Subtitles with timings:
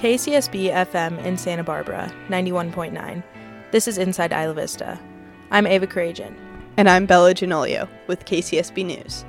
[0.00, 3.22] KCSB FM in Santa Barbara, 91.9.
[3.70, 4.98] This is Inside Isla Vista.
[5.50, 6.34] I'm Ava Kuredjian.
[6.78, 9.26] And I'm Bella Genolio with KCSB News.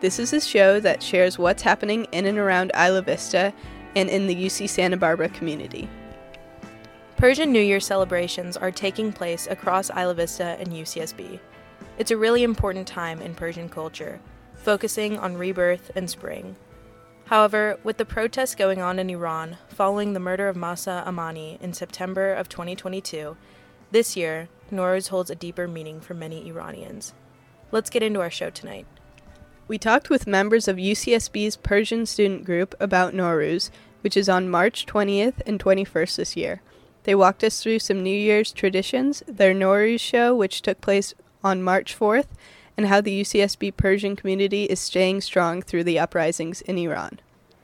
[0.00, 3.54] This is a show that shares what's happening in and around Isla Vista
[3.94, 5.88] and in the UC Santa Barbara community.
[7.16, 11.38] Persian New Year celebrations are taking place across Isla Vista and UCSB.
[11.96, 14.18] It's a really important time in Persian culture,
[14.54, 16.56] focusing on rebirth and spring.
[17.28, 21.74] However, with the protests going on in Iran following the murder of Mahsa Amini in
[21.74, 23.36] September of 2022,
[23.90, 27.12] this year, Nowruz holds a deeper meaning for many Iranians.
[27.70, 28.86] Let's get into our show tonight.
[29.66, 33.68] We talked with members of UCSB's Persian student group about Nowruz,
[34.00, 36.62] which is on March 20th and 21st this year.
[37.04, 41.12] They walked us through some New Year's traditions, their Nowruz show, which took place
[41.44, 42.28] on March 4th,
[42.78, 47.18] and how the UCSB Persian community is staying strong through the uprisings in Iran.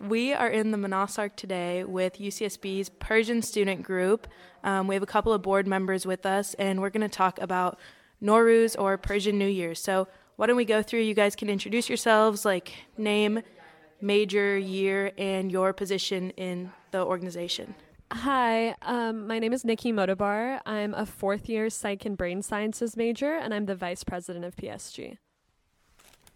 [0.09, 4.29] We are in the Monasarc today with UCSB's Persian student group.
[4.63, 7.41] Um, we have a couple of board members with us, and we're going to talk
[7.41, 7.79] about
[8.23, 9.75] Nowruz or Persian New Year.
[9.75, 11.01] So, why don't we go through?
[11.01, 13.41] You guys can introduce yourselves, like name,
[14.03, 17.75] major, year, and your position in the organization.
[18.13, 20.61] Hi, um, my name is Nikki Motobar.
[20.67, 24.55] I'm a fourth year psych and brain sciences major, and I'm the vice president of
[24.55, 25.17] PSG.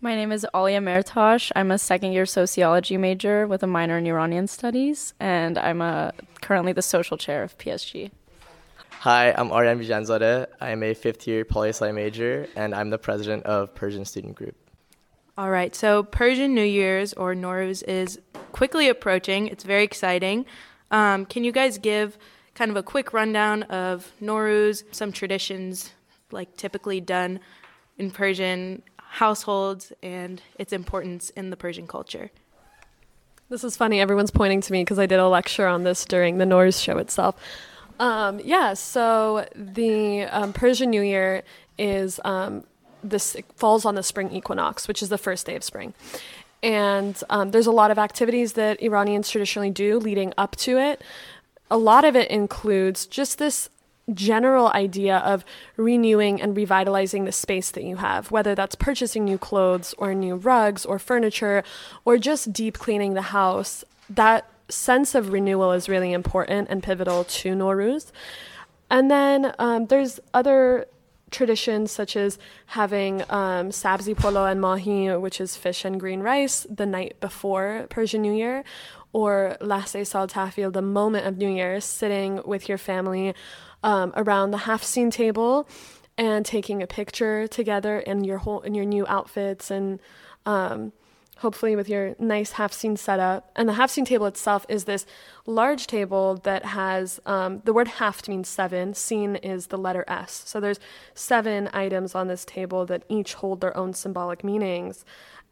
[0.01, 1.51] My name is Alia Mertosh.
[1.57, 6.13] I'm a second year sociology major with a minor in Iranian studies, and I'm a,
[6.41, 8.13] currently the social chair of PSG.
[9.01, 10.47] Hi, I'm Aryan Bijanzadeh.
[10.61, 14.37] I am a fifth year poli sci major, and I'm the president of Persian Student
[14.37, 14.55] Group.
[15.37, 18.21] All right, so Persian New Year's or Nowruz is
[18.53, 19.49] quickly approaching.
[19.49, 20.47] It's very exciting.
[20.93, 22.17] Um, can you guys give
[22.55, 25.91] kind of a quick rundown of Nowruz, some traditions
[26.31, 27.41] like typically done
[27.97, 28.85] in Persian
[29.19, 32.31] households, and its importance in the Persian culture?
[33.49, 34.01] This is funny.
[34.01, 36.99] Everyone's pointing to me because I did a lecture on this during the Nowruz show
[36.99, 37.35] itself.
[37.99, 41.43] Um, yeah, so the um, Persian New Year
[41.79, 42.65] is um,
[43.03, 45.95] this falls on the spring equinox, which is the first day of spring.
[46.63, 51.03] And um, there's a lot of activities that Iranians traditionally do leading up to it.
[51.71, 53.69] A lot of it includes just this
[54.15, 55.45] general idea of
[55.77, 60.37] renewing and revitalizing the space that you have, whether that's purchasing new clothes or new
[60.37, 61.63] rugs or furniture
[62.05, 63.85] or just deep cleaning the house.
[64.09, 68.11] That sense of renewal is really important and pivotal to Nowruz.
[68.91, 70.87] And then um, there's other
[71.31, 76.67] traditions such as having um, sabzi polo and mahi, which is fish and green rice,
[76.71, 78.65] the night before Persian New Year,
[79.13, 83.35] or Lahse Sal Tahvil, the moment of New Year, sitting with your family
[83.83, 85.69] um, around the Hafsin table
[86.17, 90.01] and taking a picture together in your whole in your new outfits and
[90.47, 90.93] um,
[91.39, 93.51] hopefully with your nice Hafsin setup.
[93.55, 95.07] And the Hafsin table itself is this
[95.47, 98.95] large table that has um, the word haft means seven.
[98.95, 100.43] Sin is the letter S.
[100.47, 100.81] So there's
[101.15, 105.05] seven items on this table that each hold their own symbolic meanings.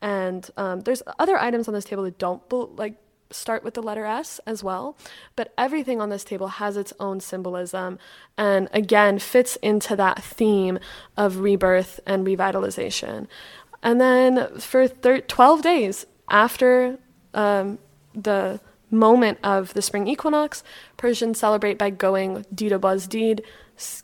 [0.03, 2.43] And um, there's other items on this table that don't
[2.77, 2.97] like
[3.31, 4.97] start with the letter S as well.
[5.35, 7.99] But everything on this table has its own symbolism
[8.39, 10.79] and again fits into that theme
[11.17, 13.27] of rebirth and revitalization.
[13.83, 16.99] And then for thir- 12 days after
[17.35, 17.79] um,
[18.15, 18.61] the
[18.91, 20.63] moment of the spring equinox,
[20.97, 23.41] Persians celebrate by going Dida Bazdeed,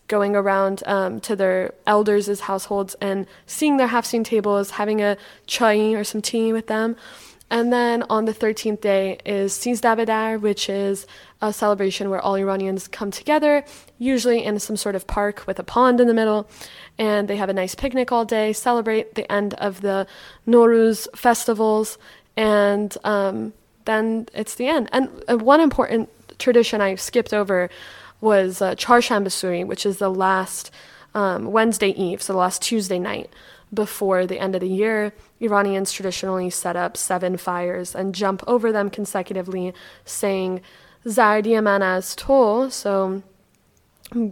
[0.09, 5.17] going around um, to their elders' households and seeing their Hafsin tables, having a
[5.47, 6.97] chai or some tea with them.
[7.53, 11.07] And then on the 13th day is Sizdabedar, which is
[11.43, 13.63] a celebration where all Iranians come together,
[13.99, 16.49] usually in some sort of park with a pond in the middle,
[16.99, 20.07] and they have a nice picnic all day, celebrate the end of the
[20.47, 21.99] Nowruz festivals,
[22.39, 23.53] and um,
[23.85, 24.89] then it's the end.
[24.91, 27.69] And uh, one important tradition I skipped over
[28.23, 30.71] was uh, Charshambasuri, which is the last
[31.15, 33.29] um, Wednesday Eve, so the last Tuesday night
[33.75, 38.71] before the end of the year, Iranians traditionally set up seven fires and jump over
[38.71, 39.75] them consecutively,
[40.05, 40.61] saying
[41.07, 43.23] Zardi man az to, so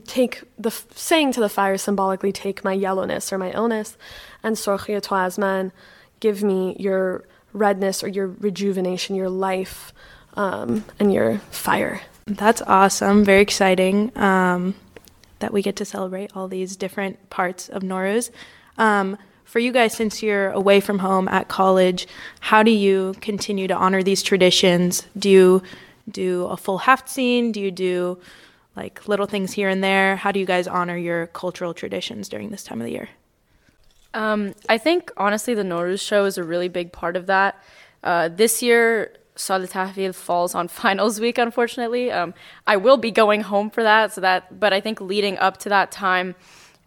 [0.06, 3.96] take the saying to the fire symbolically take my yellowness or my illness
[4.42, 5.72] and sorkhia to azman
[6.20, 7.24] give me your
[7.54, 9.94] redness or your rejuvenation your life
[10.34, 12.02] um, and your fire
[12.36, 14.74] that's awesome very exciting um,
[15.40, 18.30] that we get to celebrate all these different parts of Nowruz.
[18.78, 22.06] Um, for you guys, since you're away from home at college,
[22.38, 25.06] how do you continue to honor these traditions?
[25.18, 25.62] Do you
[26.08, 27.52] do a full Haftzin?
[27.52, 28.18] Do you do
[28.76, 30.14] like little things here and there?
[30.16, 33.08] How do you guys honor your cultural traditions during this time of the year?
[34.14, 37.60] Um, I think honestly, the Nowruz show is a really big part of that.
[38.04, 42.10] Uh, this year, Salat Tahvil falls on finals week, unfortunately.
[42.10, 42.34] Um,
[42.66, 44.60] I will be going home for that, so that.
[44.60, 46.34] But I think leading up to that time,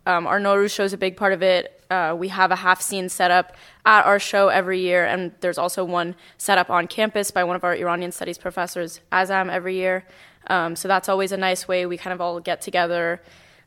[0.06, 1.80] um, our Nowruz show is a big part of it.
[1.90, 3.56] Uh, we have a half scene set up
[3.86, 7.56] at our show every year, and there's also one set up on campus by one
[7.56, 10.06] of our Iranian studies professors, Azam, every year.
[10.48, 13.22] Um, so that's always a nice way we kind of all get together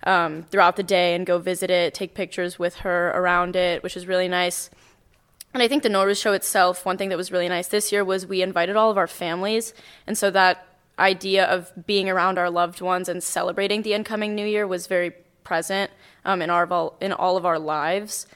[0.05, 3.97] um, throughout the day and go visit it, take pictures with her around it, which
[3.97, 4.71] is really nice.
[5.57, 8.05] And I think the Nowruz show itself, one thing that was really nice this year
[8.05, 9.73] was we invited all of our families.
[10.07, 10.67] And so that
[10.99, 15.13] idea of being around our loved ones and celebrating the incoming new year was very
[15.45, 15.91] present
[16.27, 18.27] um, in, our, in all of our lives.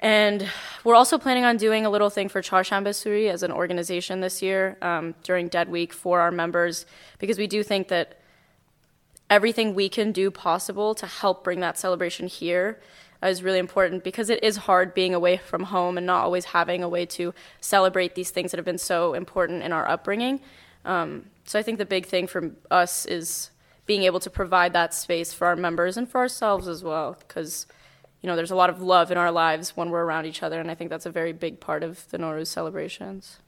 [0.00, 0.46] And
[0.84, 4.42] we're also planning on doing a little thing for Charshanbe Suri as an organization this
[4.42, 6.84] year um, during Dead Week for our members
[7.18, 8.18] because we do think that
[9.30, 12.78] everything we can do possible to help bring that celebration here
[13.26, 16.82] is really important because it is hard being away from home and not always having
[16.82, 20.40] a way to celebrate these things that have been so important in our upbringing.
[20.84, 23.50] Um, so I think the big thing for us is
[23.88, 27.66] being able to provide that space for our members and for ourselves as well because
[28.20, 30.60] you know there's a lot of love in our lives when we're around each other
[30.60, 33.38] and i think that's a very big part of the Nowruz celebrations.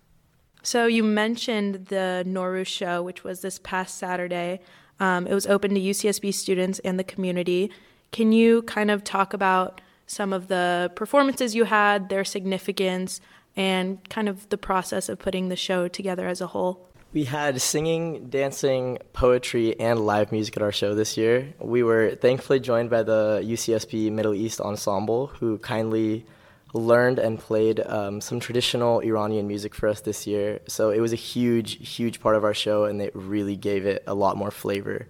[0.62, 4.60] So you mentioned the Nowruz show which was this past saturday.
[4.98, 7.70] Um, it was open to ucsb students and the community
[8.12, 13.20] can you kind of talk about some of the performances you had, their significance,
[13.56, 16.88] and kind of the process of putting the show together as a whole?
[17.12, 21.52] We had singing, dancing, poetry, and live music at our show this year.
[21.58, 26.24] We were thankfully joined by the UCSB Middle East Ensemble, who kindly
[26.72, 30.60] learned and played um, some traditional Iranian music for us this year.
[30.68, 34.04] So it was a huge, huge part of our show, and it really gave it
[34.06, 35.08] a lot more flavor.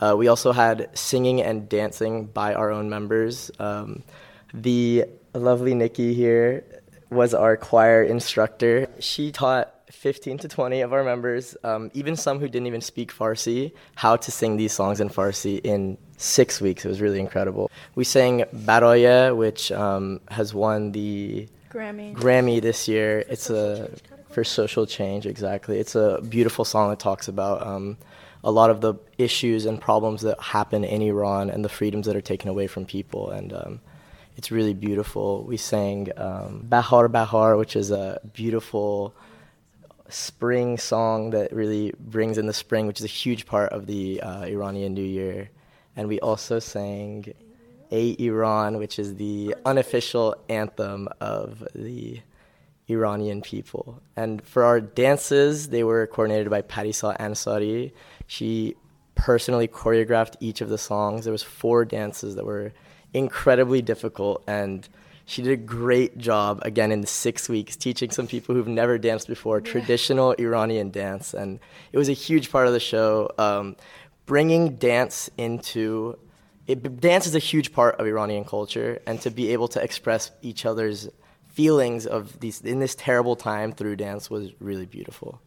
[0.00, 3.50] Uh, we also had singing and dancing by our own members.
[3.58, 4.02] Um,
[4.52, 6.64] the lovely Nikki here
[7.10, 8.88] was our choir instructor.
[8.98, 13.12] She taught 15 to 20 of our members, um, even some who didn't even speak
[13.12, 16.84] Farsi, how to sing these songs in Farsi in six weeks.
[16.84, 17.70] It was really incredible.
[17.94, 22.14] We sang Baraye, which um, has won the Grammy.
[22.14, 23.22] Grammy this year.
[23.22, 23.90] For it's a
[24.30, 25.78] for social change, exactly.
[25.78, 27.96] It's a beautiful song that talks about um,
[28.44, 32.16] a lot of the issues and problems that happen in Iran and the freedoms that
[32.16, 33.30] are taken away from people.
[33.30, 33.80] And um,
[34.36, 35.44] it's really beautiful.
[35.44, 39.14] We sang um, Bahar Bahar, which is a beautiful
[40.08, 44.20] spring song that really brings in the spring, which is a huge part of the
[44.20, 45.50] uh, Iranian New Year.
[45.96, 47.32] And we also sang
[47.90, 52.20] Ey Iran, which is the unofficial anthem of the
[52.88, 54.00] Iranian people.
[54.16, 57.92] And for our dances, they were coordinated by Parisa Ansari.
[58.26, 58.76] She
[59.14, 61.24] personally choreographed each of the songs.
[61.24, 62.72] There was four dances that were
[63.12, 64.88] incredibly difficult and
[65.28, 68.96] she did a great job again in the six weeks teaching some people who've never
[68.96, 69.72] danced before yeah.
[69.72, 71.34] traditional Iranian dance.
[71.34, 71.58] And
[71.92, 73.30] it was a huge part of the show.
[73.36, 73.76] Um,
[74.24, 76.16] bringing dance into
[76.68, 80.30] it, dance is a huge part of Iranian culture, and to be able to express
[80.42, 81.08] each other's
[81.56, 85.40] feelings of these in this terrible time through dance was really beautiful.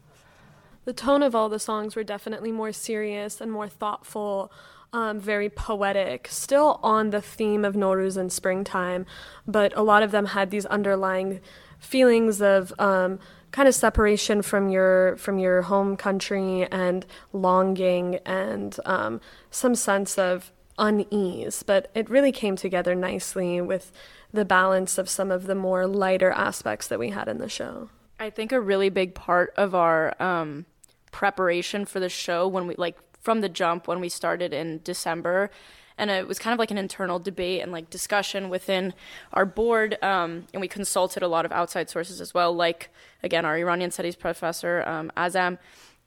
[0.86, 4.52] The tone of all the songs were definitely more serious and more thoughtful,
[4.92, 9.06] um, very poetic, still on the theme of Nowruz and springtime,
[9.46, 11.42] but a lot of them had these underlying
[11.78, 13.20] feelings of um,
[13.52, 20.18] kind of separation from your from your home country and longing and um, some sense
[20.18, 21.62] of unease.
[21.62, 23.92] But it really came together nicely with
[24.32, 27.90] the balance of some of the more lighter aspects that we had in the show.
[28.20, 30.66] I think a really big part of our um,
[31.12, 35.52] preparation for the show when we like from the jump when we started in December
[36.00, 38.94] and it was kind of like an internal debate and like discussion within
[39.34, 42.90] our board um, and we consulted a lot of outside sources as well like
[43.22, 45.60] again our iranian studies professor um, azam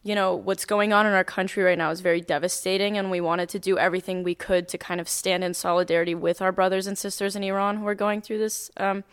[0.04, 3.20] you know, what's going on in our country right now is very devastating, and we
[3.20, 6.88] wanted to do everything we could to kind of stand in solidarity with our brothers
[6.88, 9.04] and sisters in Iran who are going through this um,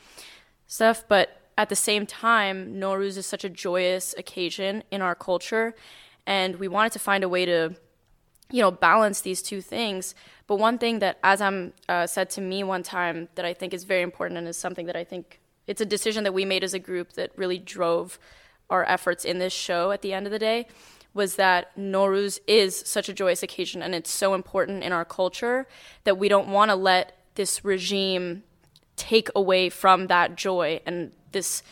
[0.65, 1.03] stuff.
[1.07, 5.75] But at the same time, Nowruz is such a joyous occasion in our culture,
[6.25, 7.75] and we wanted to find a way to,
[8.49, 10.15] you know, balance these two things.
[10.47, 13.83] But one thing that Azam uh, said to me one time that I think is
[13.83, 16.73] very important and is something that I think it's a decision that we made as
[16.73, 18.17] a group that really drove
[18.69, 20.67] our efforts in this show at the end of the day
[21.13, 25.67] was that Nowruz is such a joyous occasion and it's so important in our culture
[26.03, 28.43] that we don't want to let this regime
[28.95, 31.63] take away from that joy and this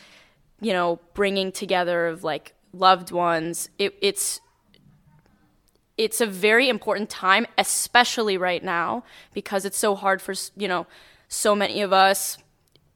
[0.60, 3.68] you know bringing together of like loved ones.
[3.78, 4.40] It, it's
[5.96, 10.86] it's a very important time especially right now because it's so hard for you know
[11.28, 12.38] so many of us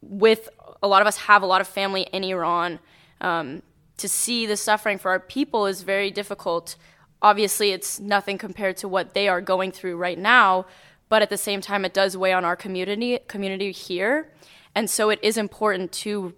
[0.01, 0.49] with
[0.83, 2.79] a lot of us have a lot of family in iran
[3.21, 3.63] um,
[3.97, 6.77] to see the suffering for our people is very difficult.
[7.21, 10.67] Obviously, it's nothing compared to what they are going through right now,
[11.09, 14.33] but at the same time, it does weigh on our community community here,
[14.75, 16.35] and so it is important to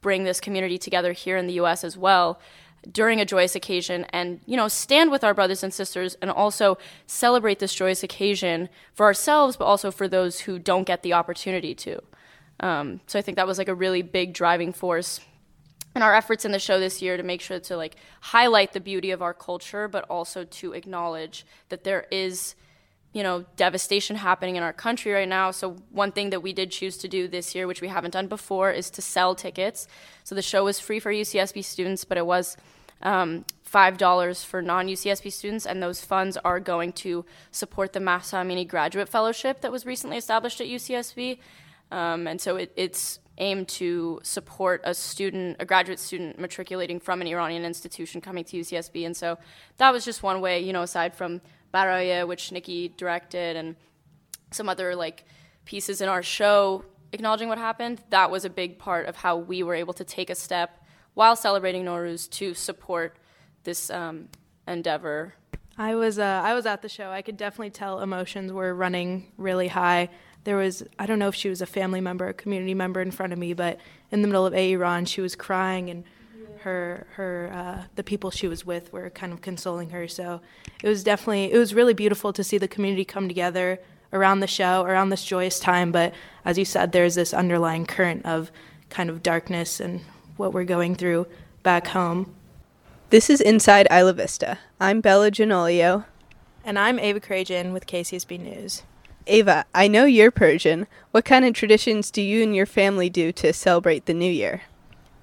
[0.00, 1.84] bring this community together here in the U.S.
[1.84, 2.40] as well
[2.90, 6.78] during a joyous occasion and you know stand with our brothers and sisters and also
[7.06, 11.74] celebrate this joyous occasion for ourselves but also for those who don't get the opportunity
[11.74, 12.00] to
[12.60, 15.20] um, so i think that was like a really big driving force
[15.94, 18.80] in our efforts in the show this year to make sure to like highlight the
[18.80, 22.54] beauty of our culture but also to acknowledge that there is
[23.12, 25.50] you know devastation happening in our country right now.
[25.50, 28.28] So one thing that we did choose to do this year which we haven't done
[28.28, 29.88] before is to sell tickets.
[30.24, 32.56] So the show was free for ucsb students but it was
[33.02, 38.66] um, $5 for non-ucsb students and those funds are going to support the mahsa amini
[38.66, 41.38] graduate fellowship that was recently established at ucsb
[41.90, 47.20] um, and so it, it's aimed to support a student a graduate student matriculating from
[47.20, 49.38] an iranian institution coming to ucsb and so
[49.76, 51.40] that was just one way you know aside from
[51.72, 53.76] Baraye, which Nikki directed, and
[54.50, 55.24] some other like
[55.64, 58.02] pieces in our show acknowledging what happened.
[58.10, 61.36] That was a big part of how we were able to take a step while
[61.36, 63.16] celebrating Nowruz to support
[63.64, 64.28] this um,
[64.66, 65.34] endeavor.
[65.76, 67.10] I was uh, I was at the show.
[67.10, 70.08] I could definitely tell emotions were running really high.
[70.48, 73.10] There was I don't know if she was a family member, a community member in
[73.10, 73.78] front of me, but
[74.10, 76.04] in the middle of Ey Iran, she was crying and
[76.60, 80.08] her her uh, the people she was with were kind of consoling her.
[80.08, 80.40] So
[80.82, 83.78] it was definitely it was really beautiful to see the community come together
[84.10, 85.92] around the show, around this joyous time.
[85.92, 86.14] But
[86.46, 88.50] as you said, there's this underlying current of
[88.88, 90.00] kind of darkness and
[90.38, 91.26] what we're going through
[91.62, 92.34] back home.
[93.10, 94.58] This is Inside Isla Vista.
[94.80, 96.06] I'm Bella Genolio.
[96.64, 98.84] And I'm Ava Kuredjian with KCSB News.
[99.28, 100.86] Ava, I know you're Persian.
[101.10, 104.62] What kind of traditions do you and your family do to celebrate the new year?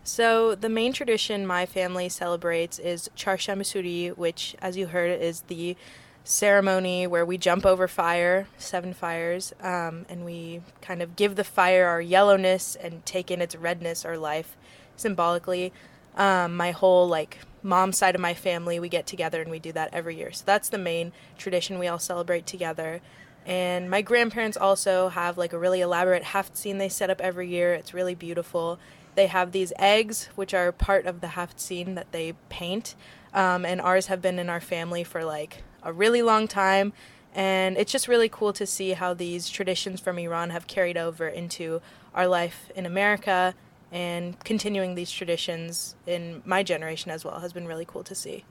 [0.04, 5.42] So, the main tradition my family celebrates is Charshem Suri, which, as you heard, is
[5.42, 5.76] the
[6.24, 11.44] ceremony where we jump over fire, seven fires, um, and we kind of give the
[11.44, 14.56] fire our yellowness and take in its redness, our life,
[14.96, 15.74] symbolically.
[16.16, 19.72] Um, my whole like mom side of my family, we get together and we do
[19.72, 20.32] that every year.
[20.32, 23.02] So that's the main tradition we all celebrate together.
[23.46, 27.48] And my grandparents also have like a really elaborate haft scene they set up every
[27.48, 27.74] year.
[27.74, 28.80] It's really beautiful.
[29.14, 32.96] They have these eggs, which are part of the haft scene that they paint.
[33.34, 36.94] Um, and ours have been in our family for like a really long time.
[37.34, 41.28] And it's just really cool to see how these traditions from Iran have carried over
[41.28, 41.82] into
[42.14, 43.54] our life in America
[43.92, 48.46] and continuing these traditions in my generation as well has been really cool to see.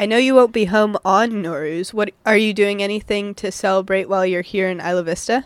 [0.00, 1.92] I know you won't be home on Nowruz.
[1.92, 5.44] What are you doing anything to celebrate while you're here in Isla Vista?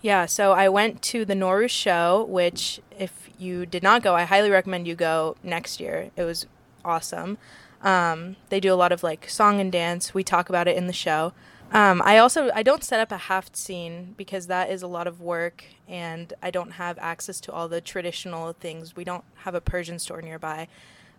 [0.00, 4.22] Yeah, so I went to the Nowruz show, which if you did not go, I
[4.22, 6.12] highly recommend you go next year.
[6.14, 6.46] It was
[6.84, 7.38] awesome.
[7.82, 10.14] Um, they do a lot of like song and dance.
[10.14, 11.32] We talk about it in the show.
[11.72, 15.08] Um, I also I don't set up a haft scene because that is a lot
[15.08, 18.94] of work, and I don't have access to all the traditional things.
[18.94, 20.68] We don't have a Persian store nearby,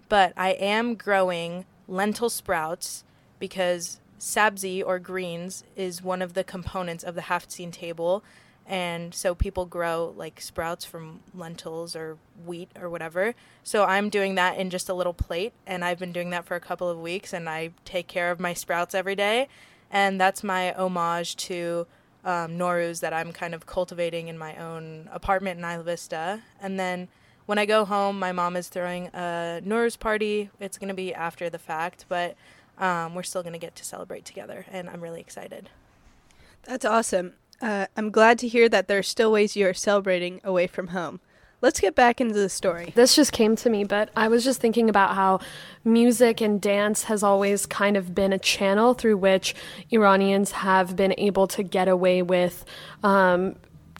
[0.07, 3.03] but I am growing lentil sprouts
[3.39, 8.23] because sabzi or greens is one of the components of the haft scene table
[8.67, 13.33] and so people grow like sprouts from lentils or wheat or whatever.
[13.63, 16.55] So I'm doing that in just a little plate, and I've been doing that for
[16.55, 19.47] a couple of weeks, and I take care of my sprouts every day,
[19.89, 21.87] and that's my homage to
[22.25, 26.79] um, Nowruz that I'm kind of cultivating in my own apartment in Isla Vista, and
[26.79, 27.07] then.
[27.47, 30.49] When I go home, my mom is throwing a Nowruz party.
[30.59, 32.35] It's going to be after the fact, but
[32.77, 35.69] um, we're still going to get to celebrate together, and I'm really excited.
[36.63, 37.35] That's awesome.
[37.61, 40.87] Uh, I'm glad to hear that there are still ways you are celebrating away from
[40.87, 41.21] home.
[41.61, 42.91] Let's get back into the story.
[42.95, 45.39] This just came to me, but I was just thinking about how
[45.85, 49.55] music and dance has always kind of been a channel through which
[49.89, 52.65] Iranians have been able to get away with
[53.03, 53.55] um,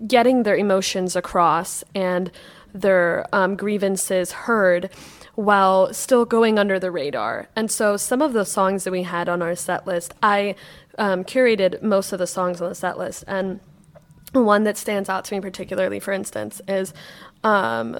[0.05, 2.29] getting their emotions across and
[2.73, 4.89] their um, grievances heard
[5.35, 7.47] while still going under the radar.
[7.55, 10.55] And so some of the songs that we had on our set list, I
[10.97, 13.59] um, curated most of the songs on the set list, and
[14.33, 16.93] one that stands out to me particularly, for instance, is
[17.43, 17.97] um,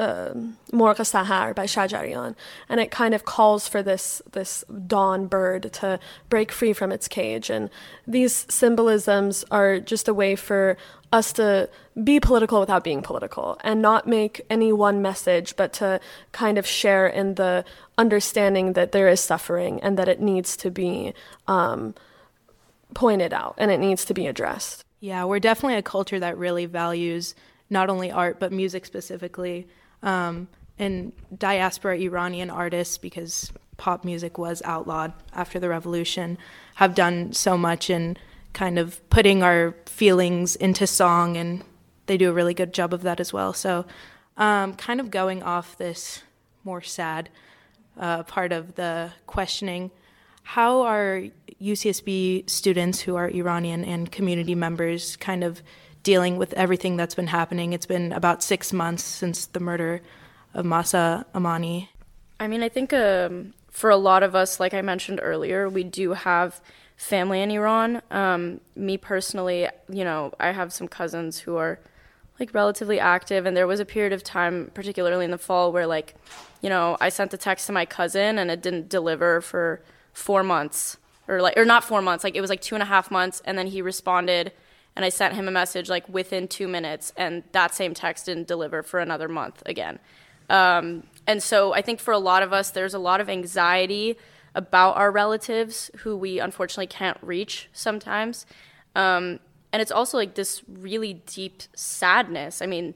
[0.00, 0.32] uh,
[0.72, 2.34] Sahar by Shajarian,
[2.68, 7.06] and it kind of calls for this this dawn bird to break free from its
[7.06, 7.50] cage.
[7.50, 7.70] And
[8.06, 10.76] these symbolisms are just a way for
[11.12, 11.68] us to
[12.02, 16.00] be political without being political and not make any one message, but to
[16.32, 17.64] kind of share in the
[17.98, 21.12] understanding that there is suffering and that it needs to be.
[21.46, 21.94] Um,
[22.94, 24.84] pointed out and it needs to be addressed.
[24.98, 27.34] Yeah, we're definitely a culture that really values
[27.70, 29.68] not only art but music specifically.
[30.02, 36.38] Um, and diaspora Iranian artists, because pop music was outlawed after the revolution,
[36.76, 38.16] have done so much in
[38.52, 41.62] kind of putting our feelings into song, and
[42.06, 43.52] they do a really good job of that as well.
[43.52, 43.84] So,
[44.36, 46.22] um, kind of going off this
[46.64, 47.28] more sad
[47.98, 49.90] uh, part of the questioning,
[50.42, 51.24] how are
[51.62, 55.62] UCSB students who are Iranian and community members kind of
[56.02, 57.72] dealing with everything that's been happening?
[57.72, 60.00] It's been about six months since the murder
[60.54, 61.88] of Mahsa Amini.
[62.38, 65.84] I mean, I think um, for a lot of us, like I mentioned earlier, we
[65.84, 66.60] do have
[66.96, 68.02] family in Iran.
[68.10, 71.78] Um, me personally, you know, I have some cousins who are
[72.38, 75.86] like relatively active, and there was a period of time, particularly in the fall, where
[75.86, 76.14] like,
[76.62, 80.42] you know, I sent a text to my cousin and it didn't deliver for four
[80.42, 80.96] months,
[81.28, 83.42] or like, or not four months, like it was like two and a half months,
[83.44, 84.52] and then he responded,
[84.96, 88.48] and I sent him a message like within two minutes, and that same text didn't
[88.48, 89.98] deliver for another month again.
[90.48, 94.18] Um, and so I think for a lot of us, there's a lot of anxiety
[94.54, 98.46] about our relatives who we unfortunately can't reach sometimes.
[98.96, 99.38] Um,
[99.72, 102.60] and it's also like this really deep sadness.
[102.60, 102.94] I mean,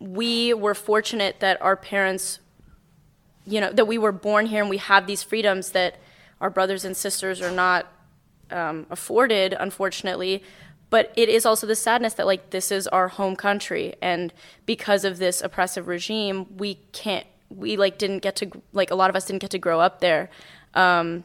[0.00, 2.40] we were fortunate that our parents,
[3.46, 6.00] you know, that we were born here and we have these freedoms that
[6.40, 7.86] our brothers and sisters are not
[8.50, 10.42] um, afforded, unfortunately
[10.90, 14.32] but it is also the sadness that like this is our home country and
[14.66, 19.10] because of this oppressive regime we can't we like didn't get to like a lot
[19.10, 20.30] of us didn't get to grow up there.
[20.74, 21.24] Um,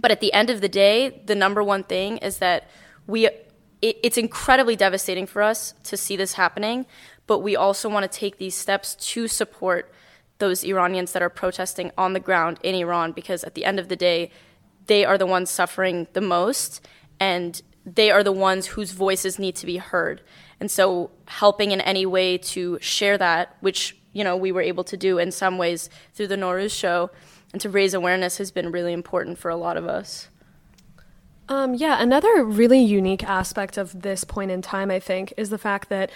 [0.00, 2.68] but at the end of the day the number one thing is that
[3.06, 6.86] we it, it's incredibly devastating for us to see this happening
[7.26, 9.92] but we also want to take these steps to support
[10.38, 13.88] those iranians that are protesting on the ground in iran because at the end of
[13.88, 14.30] the day
[14.86, 16.80] they are the ones suffering the most
[17.20, 20.22] and they are the ones whose voices need to be heard.
[20.60, 24.84] And so helping in any way to share that, which, you know, we were able
[24.84, 27.10] to do in some ways through the Nowruz show
[27.52, 30.28] and to raise awareness has been really important for a lot of us.
[31.48, 35.58] Um, yeah, another really unique aspect of this point in time, I think, is the
[35.58, 36.10] fact that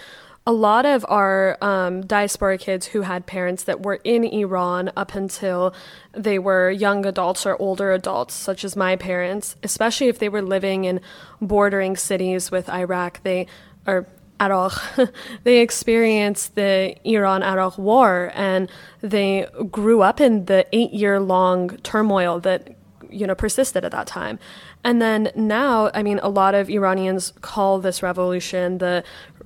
[0.46, 5.14] a lot of our um, diaspora kids who had parents that were in Iran up
[5.16, 5.74] until
[6.12, 10.42] they were young adults or older adults, such as my parents, especially if they were
[10.42, 11.00] living in
[11.40, 13.48] bordering cities with Iraq, they
[13.88, 14.06] or
[14.40, 14.80] Iraq,
[15.42, 21.76] they experienced the Iran Iraq war and they grew up in the eight year long
[21.78, 22.76] turmoil that
[23.10, 24.38] you know persisted at that time.
[24.84, 29.02] And then now i mean a lot of iranians call this revolution the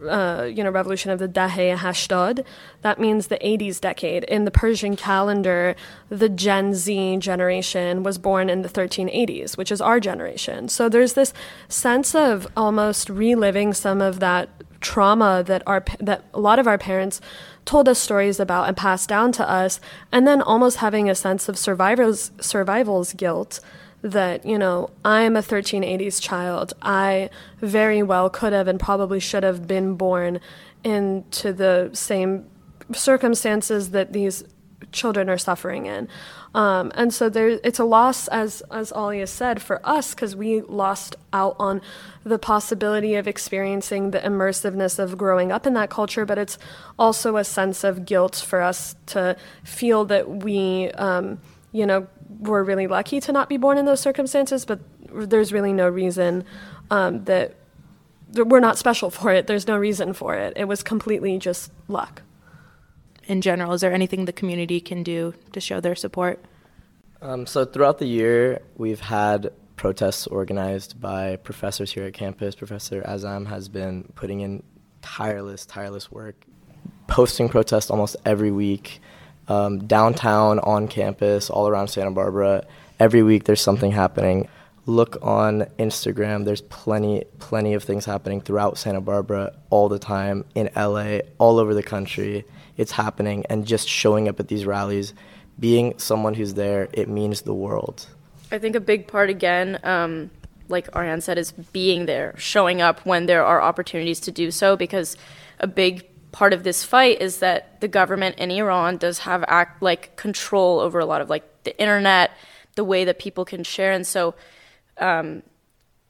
[0.09, 2.45] uh, you know revolution of the Dahe Hashtad.
[2.83, 4.25] That means the 80s decade.
[4.25, 5.77] In the Persian calendar,
[6.09, 10.69] the Gen Z generation was born in the 1380s, which is our generation.
[10.69, 11.33] So there's this
[11.69, 14.49] sense of almost reliving some of that
[14.81, 17.21] trauma that our that a lot of our parents
[17.65, 21.49] told us stories about and passed down to us, and then almost having a sense
[21.49, 23.61] of survivor's survival's guilt
[24.03, 26.73] that, you know, I'm a 1380s child.
[26.83, 30.41] I very well could have and probably should have been born
[30.83, 32.47] into the same
[32.93, 34.45] circumstances that these
[34.93, 36.09] children are suffering in.
[36.55, 40.63] Um, and so there, it's a loss, as as Alia said, for us because we
[40.63, 41.81] lost out on
[42.25, 46.27] the possibility of experiencing the immersiveness of growing up in that culture.
[46.27, 46.59] But it's
[46.99, 51.41] also a sense of guilt for us to feel that we, um,
[51.73, 52.07] you know,
[52.41, 54.81] we're really lucky to not be born in those circumstances, but
[55.13, 56.45] there's really no reason
[56.91, 57.55] um, that
[58.35, 59.47] we're not special for it.
[59.47, 60.53] There's no reason for it.
[60.57, 62.23] It was completely just luck.
[63.27, 66.45] In general, is there anything the community can do to show their support?
[67.23, 72.55] Um, so throughout the year, we've had protests organized by professors here at campus.
[72.55, 74.63] Professor Azam has been putting in
[75.03, 76.45] tireless, tireless work,
[77.07, 79.01] posting protests almost every week
[79.51, 82.65] um, downtown, on campus, all around Santa Barbara.
[83.01, 84.49] Every week there's something happening.
[84.87, 86.45] Look on Instagram.
[86.45, 91.59] There's plenty, plenty of things happening throughout Santa Barbara all the time, in LA, all
[91.59, 92.45] over the country.
[92.77, 95.15] It's happening, and just showing up at these rallies,
[95.59, 98.07] being someone who's there, it means the world.
[98.53, 100.31] I think a big part, again, um,
[100.69, 104.77] like Aryan said, is being there, showing up when there are opportunities to do so,
[104.77, 105.17] because
[105.59, 109.83] a big part of this fight is that the government in Iran does have act
[109.83, 112.31] like control over a lot of like the internet,
[112.75, 114.35] the way that people can share, and so,
[114.99, 115.43] um,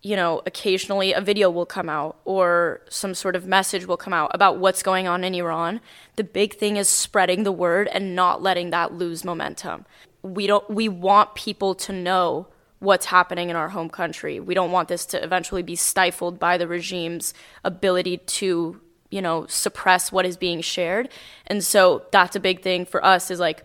[0.02, 4.14] you know, occasionally a video will come out or some sort of message will come
[4.14, 5.80] out about what's going on in Iran.
[6.16, 9.84] The big thing is spreading the word and not letting that lose momentum.
[10.22, 10.68] We don't.
[10.70, 14.40] We want people to know what's happening in our home country.
[14.40, 19.46] We don't want this to eventually be stifled by the regime's ability to you know,
[19.46, 21.08] suppress what is being shared.
[21.46, 23.64] And so that's a big thing for us is like,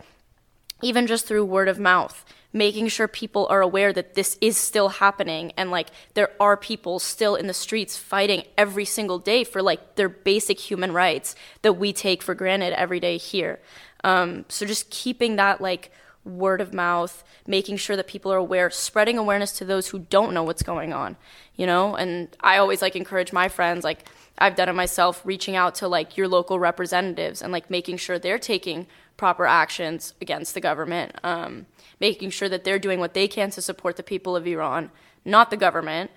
[0.81, 4.89] even just through word of mouth, making sure people are aware that this is still
[4.89, 9.61] happening and like there are people still in the streets fighting every single day for
[9.61, 13.59] like their basic human rights that we take for granted every day here.
[14.03, 15.91] Um, so just keeping that like
[16.23, 20.33] word of mouth, making sure that people are aware, spreading awareness to those who don't
[20.33, 21.17] know what's going on,
[21.55, 21.95] you know?
[21.95, 25.87] And I always like encourage my friends, like I've done it myself, reaching out to
[25.87, 31.13] like your local representatives and like making sure they're taking proper actions against the government,
[31.23, 31.65] um,
[31.99, 34.91] making sure that they're doing what they can to support the people of Iran,
[35.23, 36.11] not the government,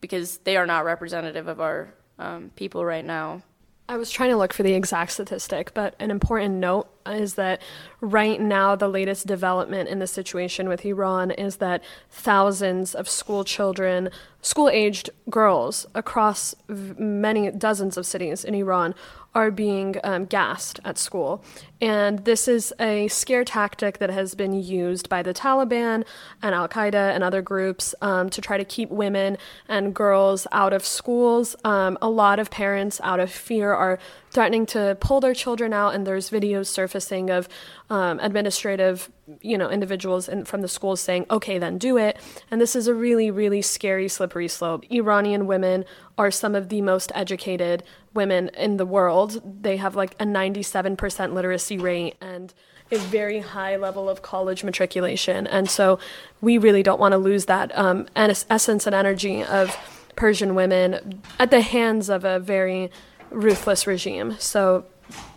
[0.00, 3.42] because they are not representative of our um, people right now.
[3.88, 7.60] I was trying to look for the exact statistic, but an important note is that
[8.00, 13.44] right now, the latest development in the situation with Iran is that thousands of school
[13.44, 14.10] children,
[14.42, 18.94] school aged girls across many dozens of cities in Iran
[19.34, 21.44] are being um, gassed at school.
[21.80, 26.04] And this is a scare tactic that has been used by the Taliban
[26.42, 30.72] and Al Qaeda and other groups um, to try to keep women and girls out
[30.72, 31.54] of schools.
[31.62, 35.94] Um, a lot of parents, out of fear, are threatening to pull their children out,
[35.94, 36.97] and there's videos surfacing
[37.30, 37.48] of
[37.90, 42.16] um, administrative, you know, individuals in, from the schools saying, "Okay, then do it."
[42.50, 44.84] And this is a really, really scary, slippery slope.
[44.90, 45.84] Iranian women
[46.16, 47.82] are some of the most educated
[48.14, 49.62] women in the world.
[49.62, 52.52] They have like a 97% literacy rate and
[52.90, 55.46] a very high level of college matriculation.
[55.46, 55.98] And so
[56.40, 59.76] we really don't want to lose that um, essence and energy of
[60.16, 62.90] Persian women at the hands of a very
[63.30, 64.36] ruthless regime.
[64.38, 64.86] So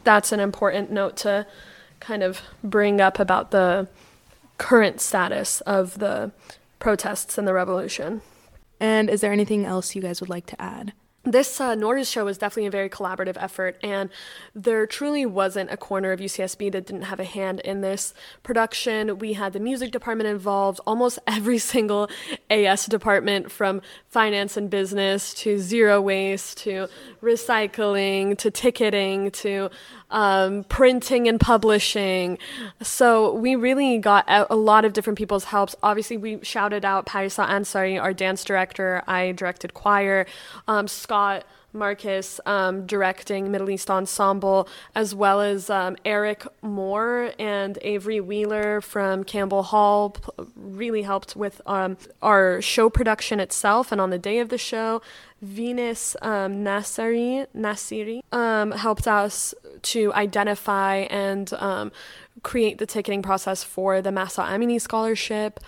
[0.04, 1.46] that's an important note to
[2.00, 3.88] kind of bring up about the
[4.58, 6.32] current status of the
[6.80, 8.22] protests and the revolution.
[8.80, 10.94] And is there anything else you guys would like to add?
[11.24, 14.10] This uh, Nowruz show was definitely a very collaborative effort, and
[14.56, 19.20] there truly wasn't a corner of UCSB that didn't have a hand in this production.
[19.20, 22.10] We had the music department involved, almost every single
[22.50, 26.88] AS department, from finance and business to zero waste to
[27.22, 29.70] recycling to ticketing to
[30.12, 32.38] um, printing and publishing.
[32.82, 35.76] So we really got a, a, lot of different people's helps.
[35.82, 39.02] Obviously, we shouted out Parisa Ansari, our dance director.
[39.08, 40.26] I directed choir.
[40.68, 41.44] Um, Scott
[41.74, 48.80] Marcus um, directing Middle East Ensemble, as well as um, Eric Moore and Avery Wheeler
[48.80, 50.16] from Campbell Hall
[50.56, 55.02] really helped with um, our show production itself and on the day of the show.
[55.42, 61.92] Venus um, um, helped us to identify and um,
[62.42, 65.60] create the ticketing process for the Mahsa Amini Scholarship.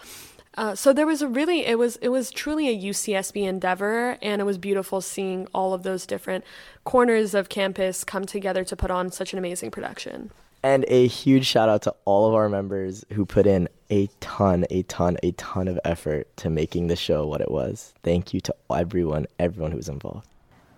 [0.56, 4.42] Uh, so there was a really it was it was truly a UCSB endeavor, and
[4.42, 6.44] it was beautiful seeing all of those different
[6.84, 10.32] corners of campus come together to put on such an amazing production.
[10.62, 14.66] And a huge shout out to all of our members who put in a ton,
[14.70, 17.94] a ton, a ton of effort to making the show what it was.
[18.02, 20.26] Thank you to everyone, everyone who was involved.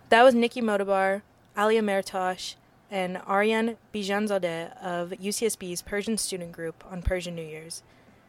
[0.08, 1.22] That was Nikki Motobar,
[1.56, 2.56] Alia Mertosh,
[2.90, 7.84] and Aryan Bijanzadeh of UCSB's Persian student group on Persian New Year's.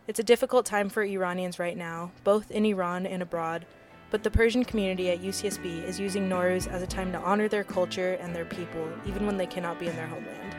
[0.08, 3.66] It's a difficult time for Iranians right now, both in Iran and abroad,
[4.10, 7.66] but the Persian community at UCSB is using Nowruz as a time to honor their
[7.66, 10.56] culture and their people, even when they cannot be in their homeland.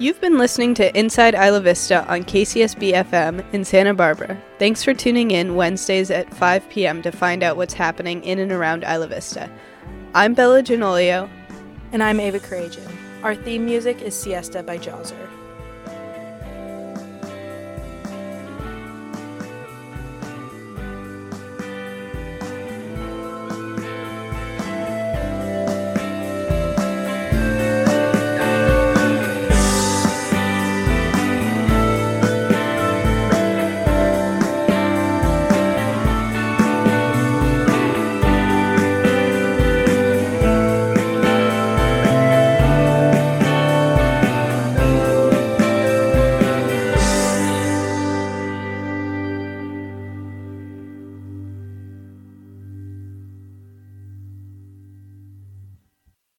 [0.00, 4.36] You've been listening to Inside Isla Vista on KCSB FM in Santa Barbara.
[4.58, 7.00] Thanks for tuning in Wednesdays at 5 p.m.
[7.02, 9.48] to find out what's happening in and around Isla Vista.
[10.14, 11.30] I'm Bella Genolio.
[11.92, 12.92] And I'm Ava Kuredjian.
[13.22, 15.37] Our theme music is Siesta by Jahzzar.